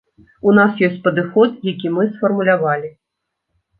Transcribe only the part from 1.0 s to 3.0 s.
падыход, які мы сфармулявалі.